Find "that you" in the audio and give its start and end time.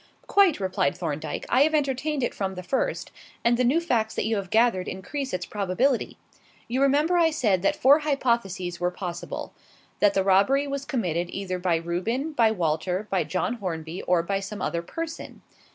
4.15-4.37